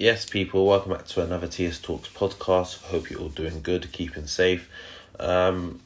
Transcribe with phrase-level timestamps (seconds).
[0.00, 2.82] yes, people, welcome back to another TS Talks podcast.
[2.84, 4.70] Hope you're all doing good, keeping safe.
[5.20, 5.80] Um,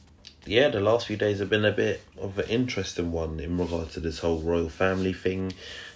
[0.45, 3.89] yeah, the last few days have been a bit of an interesting one in regard
[3.89, 5.51] to this whole royal family thing.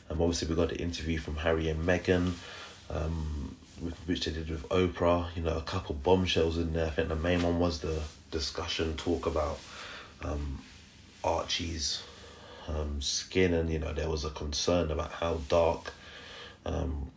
[0.09, 2.33] Um, obviously, we got the interview from Harry and Meghan,
[2.89, 3.55] um,
[4.05, 5.27] which they did with Oprah.
[5.37, 6.87] You know, a couple bombshells in there.
[6.87, 8.01] I think the main one was the
[8.31, 9.59] discussion talk about
[10.25, 10.61] um,
[11.23, 12.03] Archie's
[12.67, 15.93] um, skin, and you know, there was a concern about how dark
[16.65, 17.11] um,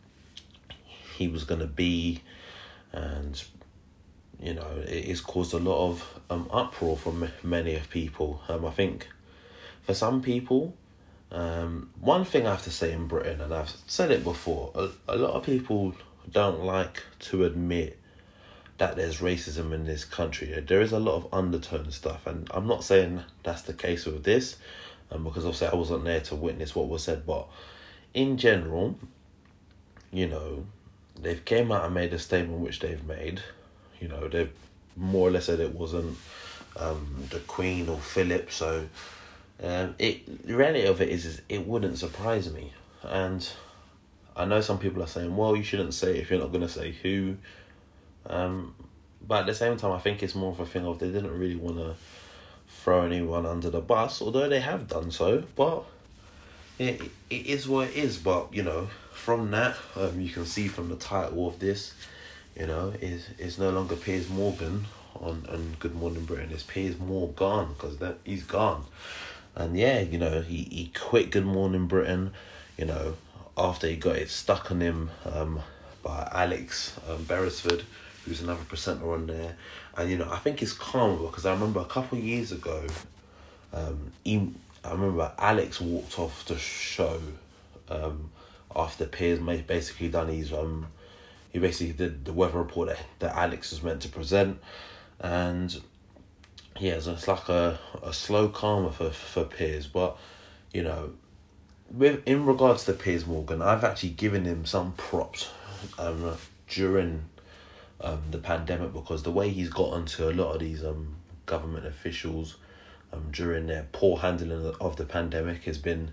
[1.12, 2.22] he was going to be,
[2.92, 3.42] and
[4.40, 8.42] you know it has caused a lot of um, uproar from many of people.
[8.48, 9.08] Um, I think
[9.82, 10.74] for some people,
[11.30, 14.90] um, one thing I have to say in Britain, and I've said it before, a,
[15.08, 15.94] a lot of people
[16.30, 17.98] don't like to admit
[18.78, 20.48] that there's racism in this country.
[20.66, 24.24] There is a lot of undertone stuff, and I'm not saying that's the case with
[24.24, 24.56] this,
[25.10, 27.48] um, because obviously I wasn't there to witness what was said, but
[28.14, 28.98] in general,
[30.10, 30.66] you know,
[31.20, 33.42] they've came out and made a statement which they've made.
[34.00, 34.52] You know, they've
[34.96, 36.16] more or less said it wasn't
[36.76, 38.50] um, the Queen or Philip.
[38.50, 38.86] So,
[39.62, 42.72] um, it the reality of it is, is it wouldn't surprise me.
[43.02, 43.48] And
[44.36, 46.68] I know some people are saying, well, you shouldn't say if you're not going to
[46.68, 47.36] say who.
[48.26, 48.74] Um,
[49.26, 51.38] but at the same time, I think it's more of a thing of they didn't
[51.38, 51.94] really want to
[52.68, 55.44] throw anyone under the bus, although they have done so.
[55.54, 55.84] But
[56.82, 58.18] it, it is what it is.
[58.18, 61.94] But, you know, from that, um, you can see from the title of this,
[62.58, 64.84] you know, is is no longer Piers Morgan
[65.20, 66.50] on, on Good Morning Britain.
[66.52, 68.84] It's Piers Morgan because that he's gone,
[69.54, 72.32] and yeah, you know, he, he quit Good Morning Britain,
[72.76, 73.14] you know,
[73.56, 75.60] after he got it stuck on him um,
[76.02, 77.84] by Alex um, Beresford,
[78.24, 79.56] who's another presenter on there,
[79.96, 82.86] and you know, I think it's calm because I remember a couple years ago,
[83.72, 84.52] um, he,
[84.84, 87.20] I remember Alex walked off the show,
[87.88, 88.30] um
[88.74, 90.86] after Piers basically done his um
[91.50, 94.58] he basically did the weather report that, that Alex was meant to present.
[95.20, 95.80] And
[96.80, 100.16] yeah so it's like a, a slow karma for, for Piers but
[100.72, 101.12] you know
[101.90, 105.50] with in regards to Piers Morgan I've actually given him some props
[105.98, 106.36] um
[106.68, 107.24] during
[108.00, 111.16] um the pandemic because the way he's got onto a lot of these um
[111.46, 112.56] government officials
[113.12, 116.10] um during their poor handling of the pandemic has been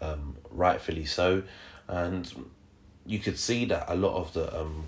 [0.00, 1.42] um rightfully so.
[1.88, 2.30] And
[3.06, 4.84] you could see that a lot of the um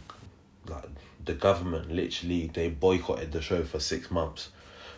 [0.66, 0.84] like
[1.24, 4.50] the government literally they boycotted the show for six months.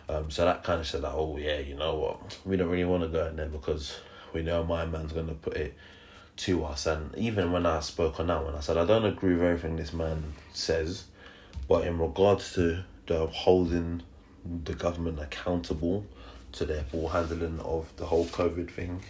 [0.09, 2.39] Um so that kind of said that oh yeah you know what?
[2.45, 3.99] We don't really want to go in there because
[4.33, 5.75] we know my man's to put it
[6.35, 6.85] to us.
[6.87, 9.75] And even when i spoke on that one i said i don't agree with everything
[9.75, 11.05] this man says
[11.67, 14.01] but in regards to the holding
[14.65, 16.05] the government accountable
[16.53, 19.01] to their poor handling of the whole covid thing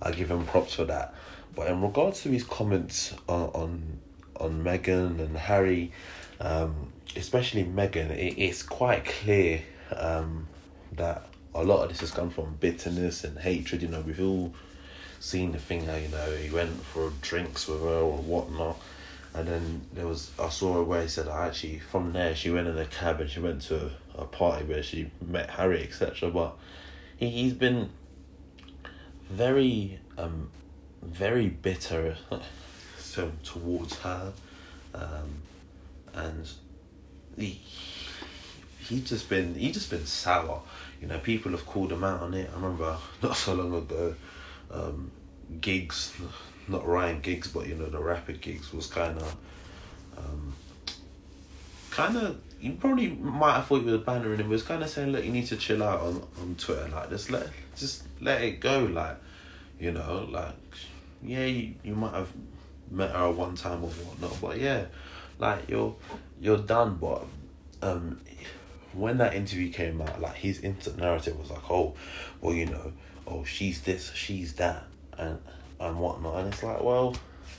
[0.00, 1.14] i give him props for that
[1.54, 3.98] but in regards to his comments on on,
[4.36, 5.92] on Meghan and Harry,
[6.40, 9.62] um, especially Meghan, it, it's quite clear
[9.94, 10.48] um,
[10.92, 13.82] that a lot of this has come from bitterness and hatred.
[13.82, 14.52] You know, we've all
[15.20, 18.76] seen the thing how you know he went for drinks with her or whatnot.
[19.34, 22.68] And then there was I saw where he said I actually from there she went
[22.68, 26.30] in a cab and she went to a party where she met Harry etc.
[26.30, 26.56] But
[27.16, 27.90] he he's been
[29.28, 30.50] very um
[31.02, 32.16] very bitter
[32.98, 34.32] so towards her.
[34.94, 35.42] Um,
[36.14, 36.48] and
[37.36, 37.60] he
[38.78, 40.62] he just been he just been sour.
[41.00, 42.48] You know people have called him out on it.
[42.52, 44.14] I remember not so long ago
[44.70, 45.10] um,
[45.60, 46.12] Giggs
[46.68, 49.36] not ryan Giggs but you know the rapper Giggs was kind of
[50.16, 50.54] um,
[51.90, 54.46] kind of you probably might have thought he was bannering him.
[54.46, 56.88] He was kind of saying, "Look, you need to chill out on, on Twitter.
[56.88, 58.84] Like, just let just let it go.
[58.84, 59.18] Like,
[59.78, 60.54] you know, like
[61.22, 62.32] yeah, you, you might have
[62.90, 64.86] met her one time or whatnot, but yeah,
[65.38, 65.94] like you're
[66.40, 66.96] you're done.
[66.96, 67.24] But
[67.82, 68.20] um,
[68.94, 71.94] when that interview came out, like his instant narrative was like, oh,
[72.40, 72.92] well, you know,
[73.26, 74.84] oh, she's this, she's that,
[75.18, 75.38] and
[75.80, 77.16] and whatnot, and it's like, well,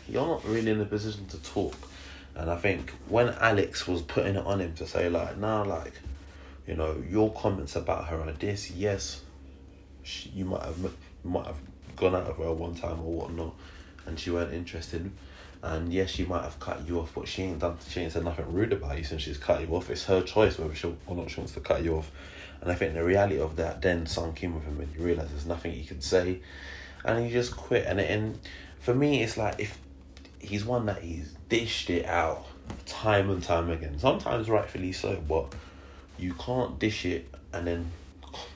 [0.08, 1.76] you're not really in a position to talk.
[2.36, 5.94] And I think when Alex was putting it on him to say like, nah, like,
[6.68, 9.22] you know, your comments about her are this, yes,
[10.04, 11.60] she, you might have might have
[11.96, 13.54] gone out of her one time or whatnot,
[14.06, 15.12] and she weren't interested.
[15.64, 17.78] And yes, she might have cut you off, but she ain't done.
[17.90, 19.90] She ain't said nothing rude about you since she's cut you off.
[19.90, 22.12] It's her choice whether she or not she wants to cut you off.
[22.62, 25.30] And I think the reality of that then sunk in with him, and you realize
[25.30, 26.40] there's nothing he can say,
[27.06, 27.86] and he just quit.
[27.86, 28.40] And and
[28.80, 29.78] for me, it's like if
[30.40, 32.46] he's one that he's dished it out
[32.86, 33.98] time and time again.
[34.00, 35.54] Sometimes rightfully so, but
[36.18, 37.92] you can't dish it and then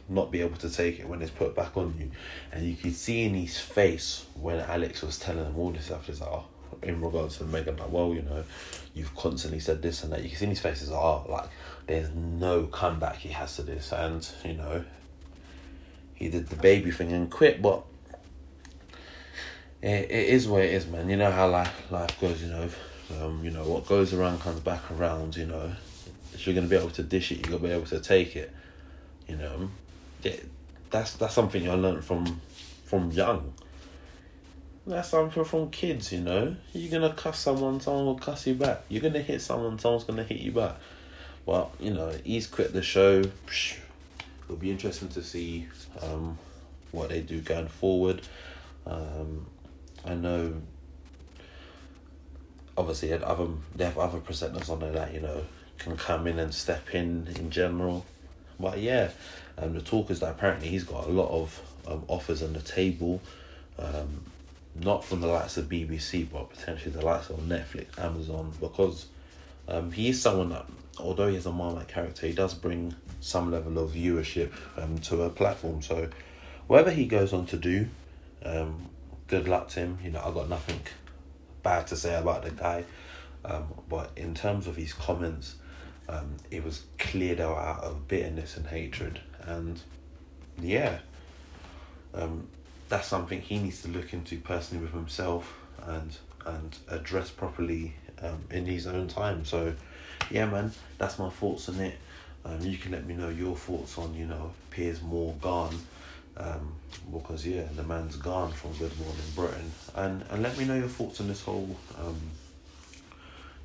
[0.07, 2.11] not be able to take it when it's put back on you.
[2.51, 6.07] And you could see in his face when Alex was telling him all this stuff,
[6.07, 6.45] he's like, oh,
[6.81, 8.43] in regards to Meghan, like, well, you know,
[8.93, 10.23] you've constantly said this and that.
[10.23, 11.49] You can see in his face is oh, like
[11.87, 14.83] there's no comeback he has to this, and you know,
[16.15, 17.83] he did the baby thing and quit, but
[19.81, 21.09] it, it is what it is, man.
[21.09, 22.41] You know how life life goes.
[22.41, 22.69] You know,
[23.21, 25.35] um, you know what goes around comes back around.
[25.35, 25.71] You know,
[26.33, 28.53] if you're gonna be able to dish it, you gotta be able to take it.
[29.27, 29.69] You know,
[30.23, 30.47] it,
[30.89, 32.41] that's that's something I learned from
[32.85, 33.53] from young.
[34.87, 36.55] That's something from kids, you know.
[36.73, 38.81] You're gonna cuss someone, someone will cuss you back.
[38.89, 40.75] You're gonna hit someone, someone's gonna hit you back.
[41.45, 43.23] Well, you know, he's quit the show.
[44.45, 45.67] It'll be interesting to see
[46.01, 46.37] um,
[46.91, 48.21] what they do going forward.
[48.87, 49.45] Um,
[50.05, 50.53] I know.
[52.77, 55.43] Obviously, other they have other presenters on there that you know
[55.77, 58.05] can come in and step in in general.
[58.59, 59.09] But yeah,
[59.57, 62.61] um, the talk is that apparently he's got a lot of um, offers on the
[62.61, 63.21] table,
[63.77, 64.23] um,
[64.75, 69.07] not from the likes of BBC, but potentially the likes of Netflix, Amazon, because
[69.67, 70.65] um, he is someone that,
[70.99, 75.23] although he has a Marmite character, he does bring some level of viewership um, to
[75.23, 75.81] a platform.
[75.81, 76.09] So,
[76.67, 77.87] whatever he goes on to do,
[78.43, 78.89] um,
[79.29, 79.99] good luck to him.
[80.03, 80.81] You know, I've got nothing
[81.63, 82.83] bad to say about the guy.
[83.45, 85.55] Um, but in terms of his comments,
[86.09, 89.19] um, it was cleared out of bitterness and hatred.
[89.43, 89.79] And
[90.61, 90.99] yeah,
[92.13, 92.47] um,
[92.89, 95.55] that's something he needs to look into personally with himself
[95.85, 97.93] and and address properly
[98.23, 99.45] um, in his own time.
[99.45, 99.73] So,
[100.31, 101.95] yeah, man, that's my thoughts on it.
[102.43, 105.77] Um, you can let me know your thoughts on you know Piers Morgan
[106.39, 106.73] um,
[107.11, 110.87] because yeah, the man's gone from Good Morning Britain, and and let me know your
[110.87, 112.19] thoughts on this whole um,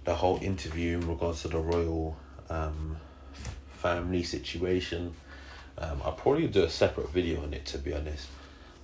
[0.05, 2.17] the whole interview in regards to the royal
[2.51, 2.97] um,
[3.75, 5.15] family situation.
[5.79, 8.29] Um, I'll probably do a separate video on it to be honest,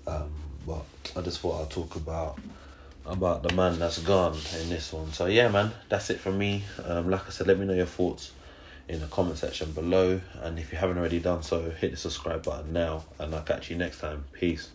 [0.06, 0.32] um,
[0.66, 0.84] but
[1.16, 2.38] I just thought I'd talk about
[3.06, 5.12] about the man that's gone in this one.
[5.12, 6.64] So yeah, man, that's it from me.
[6.84, 8.32] Um, like I said, let me know your thoughts
[8.90, 10.20] in the comment section below.
[10.42, 13.04] And if you haven't already done so, hit the subscribe button now.
[13.18, 14.24] And I'll catch you next time.
[14.32, 14.70] Peace.